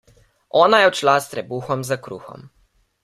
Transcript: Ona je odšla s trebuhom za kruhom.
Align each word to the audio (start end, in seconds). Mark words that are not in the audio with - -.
Ona 0.61 0.79
je 0.79 0.87
odšla 0.87 1.15
s 1.21 1.29
trebuhom 1.35 1.83
za 1.91 1.97
kruhom. 2.09 2.49